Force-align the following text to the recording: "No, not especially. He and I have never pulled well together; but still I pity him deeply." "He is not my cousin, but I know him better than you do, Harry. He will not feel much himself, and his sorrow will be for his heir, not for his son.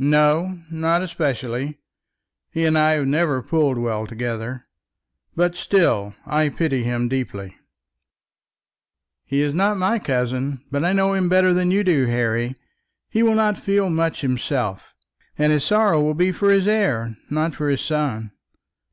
"No, 0.00 0.58
not 0.72 1.02
especially. 1.02 1.78
He 2.50 2.66
and 2.66 2.76
I 2.76 2.94
have 2.94 3.06
never 3.06 3.40
pulled 3.40 3.78
well 3.78 4.08
together; 4.08 4.64
but 5.36 5.54
still 5.54 6.16
I 6.26 6.48
pity 6.48 6.82
him 6.82 7.06
deeply." 7.08 7.54
"He 9.24 9.40
is 9.40 9.54
not 9.54 9.78
my 9.78 10.00
cousin, 10.00 10.64
but 10.72 10.84
I 10.84 10.92
know 10.92 11.12
him 11.12 11.28
better 11.28 11.54
than 11.54 11.70
you 11.70 11.84
do, 11.84 12.06
Harry. 12.06 12.56
He 13.08 13.22
will 13.22 13.36
not 13.36 13.56
feel 13.56 13.88
much 13.88 14.22
himself, 14.22 14.94
and 15.38 15.52
his 15.52 15.62
sorrow 15.62 16.02
will 16.02 16.14
be 16.14 16.32
for 16.32 16.50
his 16.50 16.66
heir, 16.66 17.16
not 17.30 17.54
for 17.54 17.68
his 17.68 17.80
son. 17.80 18.32